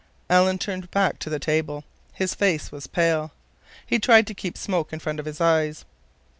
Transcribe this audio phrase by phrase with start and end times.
[0.31, 1.83] Alan turned back to the table.
[2.11, 3.33] His face was pale.
[3.85, 5.85] He tried to keep smoke in front of his eyes.